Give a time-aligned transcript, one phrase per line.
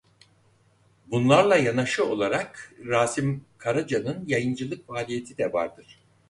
[1.07, 5.99] Bunlarla yanaşı olarak Rasim Karacanın yayıncılık faaliyeti de vardır.